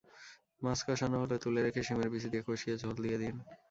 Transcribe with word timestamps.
মাছ 0.61 0.79
কষানো 0.87 1.17
হলে 1.21 1.35
তুলে 1.43 1.59
রেখে 1.61 1.81
শিমের 1.87 2.09
বিচি 2.13 2.27
দিয়ে 2.31 2.43
কষিয়ে 2.47 2.75
ঝোল 2.81 2.95
দিয়ে 3.03 3.17
দিন। 3.23 3.35